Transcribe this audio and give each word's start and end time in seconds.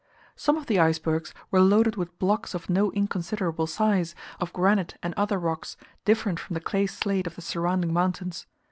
Some 0.35 0.57
of 0.57 0.65
the 0.65 0.79
icebergs 0.79 1.31
were 1.51 1.61
loaded 1.61 1.95
with 1.95 2.17
blocks 2.17 2.55
of 2.55 2.71
no 2.71 2.91
inconsiderable 2.91 3.67
size, 3.67 4.15
of 4.39 4.51
granite 4.51 4.97
and 5.03 5.13
other 5.15 5.37
rocks, 5.37 5.77
different 6.05 6.39
from 6.39 6.55
the 6.55 6.59
clay 6.59 6.87
slate 6.87 7.27
of 7.27 7.35
the 7.35 7.41
surrounding 7.43 7.93
mountains. 7.93 8.47